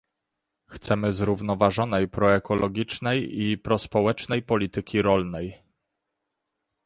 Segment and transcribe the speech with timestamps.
[0.67, 5.63] Chcemy zrównoważonej, proekologicznej i prospołecznej polityki rolnej